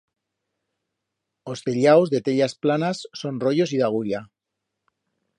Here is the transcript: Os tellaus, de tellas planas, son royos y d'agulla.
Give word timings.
Os 1.51 1.59
tellaus, 1.67 2.11
de 2.13 2.19
tellas 2.27 2.53
planas, 2.63 2.97
son 3.21 3.35
royos 3.45 3.73
y 3.75 3.77
d'agulla. 3.83 4.21